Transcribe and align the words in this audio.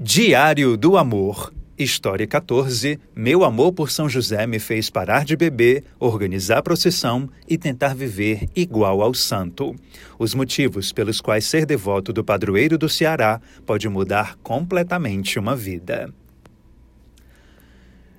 Diário 0.00 0.76
do 0.76 0.96
Amor. 0.96 1.52
História 1.76 2.24
14. 2.24 3.00
Meu 3.16 3.42
amor 3.42 3.72
por 3.72 3.90
São 3.90 4.08
José 4.08 4.46
me 4.46 4.60
fez 4.60 4.88
parar 4.88 5.24
de 5.24 5.34
beber, 5.34 5.82
organizar 5.98 6.62
procissão 6.62 7.28
e 7.48 7.58
tentar 7.58 7.96
viver 7.96 8.48
igual 8.54 9.02
ao 9.02 9.12
santo. 9.12 9.74
Os 10.16 10.34
motivos 10.34 10.92
pelos 10.92 11.20
quais 11.20 11.46
ser 11.46 11.66
devoto 11.66 12.12
do 12.12 12.22
padroeiro 12.22 12.78
do 12.78 12.88
Ceará 12.88 13.40
pode 13.66 13.88
mudar 13.88 14.36
completamente 14.36 15.36
uma 15.36 15.56
vida. 15.56 16.14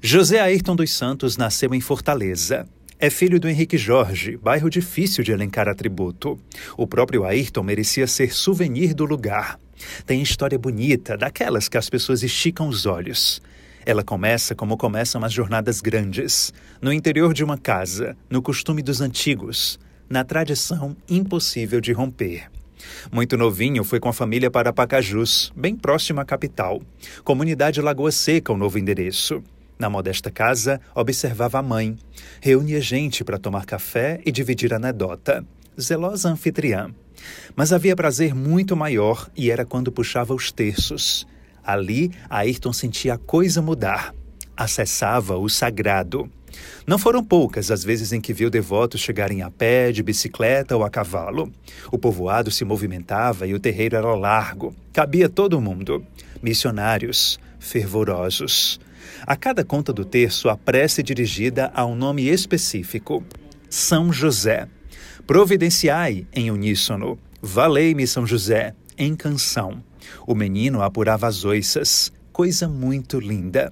José 0.00 0.38
Ayrton 0.38 0.76
dos 0.76 0.92
Santos 0.92 1.36
nasceu 1.36 1.74
em 1.74 1.80
Fortaleza. 1.80 2.68
É 3.00 3.10
filho 3.10 3.40
do 3.40 3.48
Henrique 3.48 3.76
Jorge, 3.76 4.36
bairro 4.36 4.70
difícil 4.70 5.24
de 5.24 5.32
elencar 5.32 5.68
atributo. 5.68 6.38
O 6.76 6.86
próprio 6.86 7.24
Ayrton 7.24 7.64
merecia 7.64 8.06
ser 8.06 8.32
souvenir 8.32 8.94
do 8.94 9.04
lugar. 9.04 9.58
Tem 10.06 10.22
história 10.22 10.58
bonita, 10.58 11.16
daquelas 11.16 11.68
que 11.68 11.78
as 11.78 11.88
pessoas 11.88 12.22
esticam 12.22 12.68
os 12.68 12.86
olhos. 12.86 13.40
Ela 13.86 14.02
começa 14.02 14.54
como 14.54 14.76
começam 14.76 15.22
as 15.22 15.32
jornadas 15.32 15.80
grandes, 15.80 16.52
no 16.80 16.92
interior 16.92 17.34
de 17.34 17.44
uma 17.44 17.58
casa, 17.58 18.16
no 18.30 18.40
costume 18.40 18.82
dos 18.82 19.00
antigos, 19.00 19.78
na 20.08 20.24
tradição 20.24 20.96
impossível 21.08 21.80
de 21.80 21.92
romper. 21.92 22.50
Muito 23.12 23.36
novinho, 23.36 23.84
foi 23.84 24.00
com 24.00 24.08
a 24.08 24.12
família 24.12 24.50
para 24.50 24.72
Pacajus, 24.72 25.52
bem 25.54 25.76
próximo 25.76 26.20
à 26.20 26.24
capital. 26.24 26.82
Comunidade 27.22 27.80
Lagoa 27.80 28.10
Seca, 28.10 28.52
o 28.52 28.56
novo 28.56 28.78
endereço. 28.78 29.42
Na 29.78 29.90
modesta 29.90 30.30
casa, 30.30 30.80
observava 30.94 31.58
a 31.58 31.62
mãe. 31.62 31.96
Reunia 32.40 32.80
gente 32.80 33.24
para 33.24 33.38
tomar 33.38 33.66
café 33.66 34.20
e 34.24 34.30
dividir 34.30 34.72
anedota. 34.72 35.44
Zelosa 35.78 36.30
anfitriã. 36.30 36.90
Mas 37.56 37.72
havia 37.72 37.96
prazer 37.96 38.34
muito 38.34 38.76
maior 38.76 39.30
e 39.36 39.50
era 39.50 39.64
quando 39.64 39.92
puxava 39.92 40.34
os 40.34 40.50
terços. 40.50 41.26
Ali, 41.64 42.10
Ayrton 42.28 42.72
sentia 42.72 43.14
a 43.14 43.18
coisa 43.18 43.62
mudar. 43.62 44.14
Acessava 44.56 45.36
o 45.36 45.48
sagrado. 45.48 46.30
Não 46.86 46.98
foram 46.98 47.24
poucas 47.24 47.70
as 47.70 47.82
vezes 47.82 48.12
em 48.12 48.20
que 48.20 48.32
viu 48.32 48.50
devotos 48.50 49.00
chegarem 49.00 49.42
a 49.42 49.50
pé, 49.50 49.90
de 49.90 50.02
bicicleta 50.02 50.76
ou 50.76 50.84
a 50.84 50.90
cavalo. 50.90 51.50
O 51.90 51.98
povoado 51.98 52.50
se 52.50 52.64
movimentava 52.64 53.46
e 53.46 53.54
o 53.54 53.60
terreiro 53.60 53.96
era 53.96 54.14
largo. 54.14 54.74
Cabia 54.92 55.28
todo 55.28 55.60
mundo. 55.60 56.04
Missionários, 56.42 57.38
fervorosos. 57.58 58.78
A 59.26 59.36
cada 59.36 59.64
conta 59.64 59.92
do 59.92 60.04
terço, 60.04 60.48
a 60.48 60.56
prece 60.56 61.02
dirigida 61.02 61.70
a 61.74 61.84
um 61.86 61.94
nome 61.94 62.28
específico: 62.28 63.24
São 63.70 64.12
José. 64.12 64.68
Providenciai 65.26 66.26
em 66.34 66.50
uníssono. 66.50 67.18
Valei-me, 67.46 68.06
São 68.06 68.26
José, 68.26 68.74
em 68.96 69.14
canção. 69.14 69.84
O 70.26 70.34
menino 70.34 70.80
apurava 70.80 71.26
as 71.26 71.44
oiças, 71.44 72.10
coisa 72.32 72.66
muito 72.66 73.20
linda. 73.20 73.70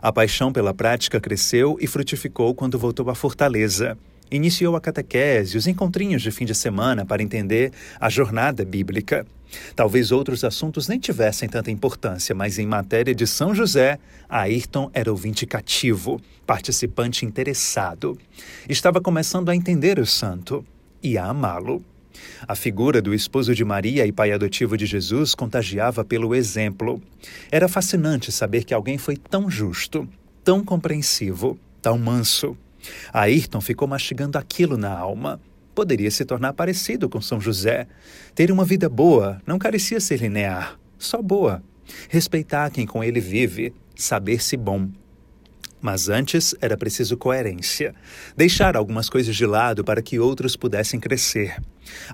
A 0.00 0.12
paixão 0.12 0.52
pela 0.52 0.72
prática 0.72 1.20
cresceu 1.20 1.76
e 1.80 1.88
frutificou 1.88 2.54
quando 2.54 2.78
voltou 2.78 3.10
à 3.10 3.16
Fortaleza. 3.16 3.98
Iniciou 4.30 4.76
a 4.76 4.80
catequese, 4.80 5.58
os 5.58 5.66
encontrinhos 5.66 6.22
de 6.22 6.30
fim 6.30 6.44
de 6.44 6.54
semana 6.54 7.04
para 7.04 7.20
entender 7.20 7.72
a 7.98 8.08
jornada 8.08 8.64
bíblica. 8.64 9.26
Talvez 9.74 10.12
outros 10.12 10.44
assuntos 10.44 10.86
nem 10.86 11.00
tivessem 11.00 11.48
tanta 11.48 11.72
importância, 11.72 12.36
mas 12.36 12.56
em 12.56 12.68
matéria 12.68 13.16
de 13.16 13.26
São 13.26 13.52
José, 13.52 13.98
Ayrton 14.28 14.92
era 14.94 15.10
ouvinte 15.10 15.44
cativo, 15.44 16.20
participante 16.46 17.26
interessado. 17.26 18.16
Estava 18.68 19.00
começando 19.00 19.48
a 19.48 19.56
entender 19.56 19.98
o 19.98 20.06
santo 20.06 20.64
e 21.02 21.18
a 21.18 21.24
amá-lo. 21.24 21.84
A 22.46 22.54
figura 22.54 23.02
do 23.02 23.14
esposo 23.14 23.54
de 23.54 23.64
Maria 23.64 24.06
e 24.06 24.12
pai 24.12 24.32
adotivo 24.32 24.76
de 24.76 24.86
Jesus 24.86 25.34
contagiava 25.34 26.04
pelo 26.04 26.34
exemplo. 26.34 27.02
Era 27.50 27.68
fascinante 27.68 28.30
saber 28.30 28.64
que 28.64 28.74
alguém 28.74 28.98
foi 28.98 29.16
tão 29.16 29.50
justo, 29.50 30.08
tão 30.44 30.64
compreensivo, 30.64 31.58
tão 31.82 31.98
manso. 31.98 32.56
Ayrton 33.12 33.60
ficou 33.60 33.88
mastigando 33.88 34.38
aquilo 34.38 34.76
na 34.76 34.96
alma. 34.96 35.40
Poderia 35.74 36.10
se 36.10 36.24
tornar 36.24 36.52
parecido 36.54 37.08
com 37.08 37.20
São 37.20 37.40
José. 37.40 37.86
Ter 38.34 38.50
uma 38.50 38.64
vida 38.64 38.88
boa 38.88 39.40
não 39.46 39.58
carecia 39.58 40.00
ser 40.00 40.20
linear, 40.20 40.78
só 40.98 41.22
boa. 41.22 41.62
Respeitar 42.08 42.70
quem 42.70 42.86
com 42.86 43.02
ele 43.02 43.20
vive, 43.20 43.72
saber-se 43.94 44.56
bom. 44.56 44.88
Mas 45.80 46.08
antes 46.08 46.54
era 46.60 46.76
preciso 46.76 47.16
coerência. 47.16 47.94
Deixar 48.36 48.76
algumas 48.76 49.08
coisas 49.08 49.34
de 49.36 49.46
lado 49.46 49.84
para 49.84 50.02
que 50.02 50.18
outros 50.18 50.56
pudessem 50.56 50.98
crescer. 50.98 51.56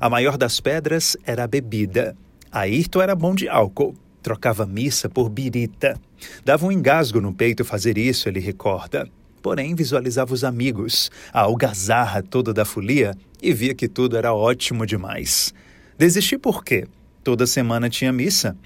A 0.00 0.10
maior 0.10 0.36
das 0.36 0.60
pedras 0.60 1.16
era 1.24 1.44
a 1.44 1.48
bebida. 1.48 2.16
Ayrton 2.52 3.00
era 3.00 3.14
bom 3.14 3.34
de 3.34 3.48
álcool. 3.48 3.94
Trocava 4.22 4.64
missa 4.64 5.08
por 5.08 5.28
birita. 5.28 5.98
Dava 6.44 6.66
um 6.66 6.72
engasgo 6.72 7.20
no 7.20 7.32
peito 7.32 7.64
fazer 7.64 7.98
isso, 7.98 8.28
ele 8.28 8.40
recorda. 8.40 9.08
Porém, 9.42 9.74
visualizava 9.74 10.32
os 10.32 10.42
amigos, 10.42 11.10
a 11.30 11.40
algazarra 11.40 12.22
toda 12.22 12.54
da 12.54 12.64
folia 12.64 13.14
e 13.42 13.52
via 13.52 13.74
que 13.74 13.86
tudo 13.86 14.16
era 14.16 14.32
ótimo 14.32 14.86
demais. 14.86 15.52
Desisti 15.98 16.38
por 16.38 16.64
quê? 16.64 16.86
Toda 17.22 17.46
semana 17.46 17.90
tinha 17.90 18.10
missa. 18.10 18.56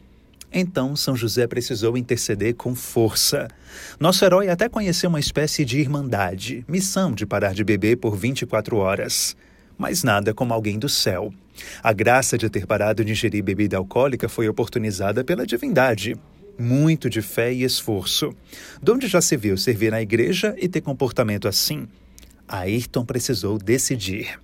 Então 0.53 0.97
São 0.97 1.14
José 1.14 1.47
precisou 1.47 1.97
interceder 1.97 2.54
com 2.54 2.75
força. 2.75 3.48
Nosso 4.00 4.25
herói 4.25 4.48
até 4.48 4.69
conheceu 4.69 5.10
uma 5.10 5.20
espécie 5.20 5.64
de 5.64 5.78
irmandade, 5.78 6.64
missão 6.66 7.12
de 7.12 7.26
parar 7.26 7.53
de 7.53 7.62
beber 7.62 7.97
por 7.97 8.16
24 8.16 8.76
horas. 8.76 9.37
Mas 9.76 10.03
nada 10.03 10.32
como 10.32 10.54
alguém 10.54 10.78
do 10.78 10.88
céu. 10.88 11.32
A 11.82 11.92
graça 11.92 12.38
de 12.38 12.48
ter 12.48 12.66
parado 12.66 13.04
de 13.04 13.12
ingerir 13.12 13.42
bebida 13.44 13.76
alcoólica 13.76 14.28
foi 14.28 14.48
oportunizada 14.48 15.22
pela 15.22 15.47
divindade. 15.47 16.16
Muito 16.58 17.08
de 17.08 17.22
fé 17.22 17.53
e 17.53 17.62
esforço. 17.62 18.34
Donde 18.82 19.06
já 19.06 19.20
se 19.20 19.37
viu 19.37 19.56
servir 19.56 19.92
na 19.92 20.03
igreja 20.03 20.54
e 20.58 20.69
ter 20.69 20.81
comportamento 20.81 21.47
assim? 21.47 21.87
Ayrton 22.48 23.04
precisou 23.04 23.58
decidir. 23.58 24.41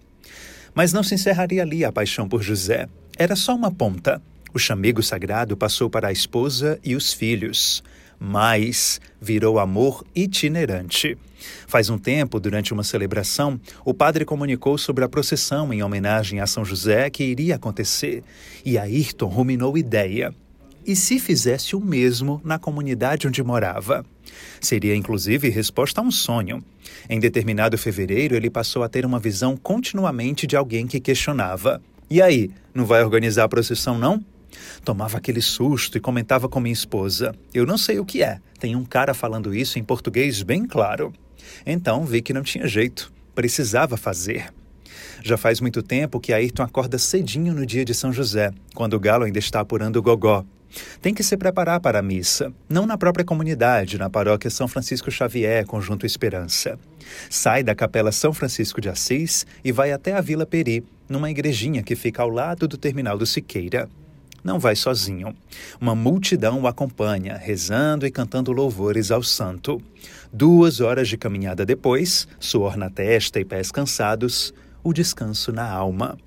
Mas 0.74 0.92
não 0.92 1.02
se 1.02 1.14
encerraria 1.14 1.62
ali 1.62 1.84
a 1.84 1.90
paixão 1.90 2.28
por 2.28 2.42
José. 2.42 2.88
Era 3.16 3.34
só 3.34 3.54
uma 3.54 3.70
ponta. 3.72 4.20
O 4.54 4.58
chamego 4.58 5.02
sagrado 5.02 5.56
passou 5.56 5.90
para 5.90 6.06
a 6.06 6.12
esposa 6.12 6.78
e 6.84 6.94
os 6.94 7.12
filhos, 7.12 7.82
mas 8.20 9.00
virou 9.20 9.58
amor 9.58 10.06
itinerante. 10.14 11.18
Faz 11.66 11.90
um 11.90 11.98
tempo, 11.98 12.38
durante 12.38 12.72
uma 12.72 12.84
celebração, 12.84 13.60
o 13.84 13.92
padre 13.92 14.24
comunicou 14.24 14.78
sobre 14.78 15.02
a 15.02 15.08
procissão 15.08 15.72
em 15.72 15.82
homenagem 15.82 16.38
a 16.38 16.46
São 16.46 16.64
José 16.64 17.10
que 17.10 17.24
iria 17.24 17.56
acontecer, 17.56 18.22
e 18.64 18.78
Ayrton 18.78 19.26
ruminou 19.26 19.76
ideia. 19.76 20.32
E 20.86 20.94
se 20.94 21.18
fizesse 21.18 21.74
o 21.74 21.80
mesmo 21.80 22.40
na 22.44 22.56
comunidade 22.56 23.26
onde 23.26 23.42
morava? 23.42 24.06
Seria 24.60 24.94
inclusive 24.94 25.48
resposta 25.48 26.00
a 26.00 26.04
um 26.04 26.12
sonho. 26.12 26.64
Em 27.10 27.18
determinado 27.18 27.76
fevereiro, 27.76 28.36
ele 28.36 28.50
passou 28.50 28.84
a 28.84 28.88
ter 28.88 29.04
uma 29.04 29.18
visão 29.18 29.56
continuamente 29.56 30.46
de 30.46 30.54
alguém 30.54 30.86
que 30.86 31.00
questionava: 31.00 31.82
E 32.08 32.22
aí, 32.22 32.52
não 32.72 32.84
vai 32.84 33.02
organizar 33.02 33.44
a 33.44 33.48
procissão, 33.48 33.98
não? 33.98 34.24
Tomava 34.84 35.18
aquele 35.18 35.40
susto 35.40 35.96
e 35.96 36.00
comentava 36.00 36.48
com 36.48 36.60
minha 36.60 36.72
esposa: 36.72 37.34
Eu 37.52 37.66
não 37.66 37.78
sei 37.78 37.98
o 37.98 38.04
que 38.04 38.22
é. 38.22 38.40
Tem 38.58 38.76
um 38.76 38.84
cara 38.84 39.14
falando 39.14 39.54
isso 39.54 39.78
em 39.78 39.84
português 39.84 40.42
bem 40.42 40.66
claro. 40.66 41.12
Então 41.66 42.04
vi 42.04 42.22
que 42.22 42.32
não 42.32 42.42
tinha 42.42 42.66
jeito. 42.66 43.12
Precisava 43.34 43.96
fazer. 43.96 44.52
Já 45.22 45.36
faz 45.36 45.60
muito 45.60 45.82
tempo 45.82 46.20
que 46.20 46.32
Ayrton 46.32 46.62
acorda 46.62 46.98
cedinho 46.98 47.54
no 47.54 47.64
dia 47.64 47.84
de 47.84 47.94
São 47.94 48.12
José, 48.12 48.52
quando 48.74 48.94
o 48.94 49.00
galo 49.00 49.24
ainda 49.24 49.38
está 49.38 49.60
apurando 49.60 49.96
o 49.96 50.02
gogó. 50.02 50.44
Tem 51.00 51.14
que 51.14 51.22
se 51.22 51.36
preparar 51.36 51.80
para 51.80 52.00
a 52.00 52.02
missa, 52.02 52.52
não 52.68 52.84
na 52.84 52.98
própria 52.98 53.24
comunidade, 53.24 53.96
na 53.96 54.10
paróquia 54.10 54.50
São 54.50 54.66
Francisco 54.66 55.10
Xavier, 55.10 55.64
Conjunto 55.66 56.04
Esperança. 56.04 56.78
Sai 57.30 57.62
da 57.62 57.74
Capela 57.74 58.12
São 58.12 58.32
Francisco 58.32 58.80
de 58.80 58.88
Assis 58.88 59.46
e 59.64 59.70
vai 59.70 59.92
até 59.92 60.12
a 60.12 60.20
Vila 60.20 60.44
Peri, 60.44 60.84
numa 61.08 61.30
igrejinha 61.30 61.82
que 61.82 61.94
fica 61.94 62.22
ao 62.22 62.28
lado 62.28 62.66
do 62.66 62.76
terminal 62.76 63.16
do 63.16 63.26
Siqueira 63.26 63.88
não 64.44 64.58
vai 64.58 64.76
sozinho. 64.76 65.34
Uma 65.80 65.94
multidão 65.94 66.60
o 66.60 66.66
acompanha, 66.66 67.36
rezando 67.36 68.06
e 68.06 68.10
cantando 68.10 68.52
louvores 68.52 69.10
ao 69.10 69.22
santo. 69.22 69.80
Duas 70.30 70.80
horas 70.80 71.08
de 71.08 71.16
caminhada 71.16 71.64
depois, 71.64 72.28
suor 72.38 72.76
na 72.76 72.90
testa 72.90 73.40
e 73.40 73.44
pés 73.44 73.72
cansados, 73.72 74.52
o 74.82 74.92
descanso 74.92 75.50
na 75.50 75.66
alma. 75.66 76.18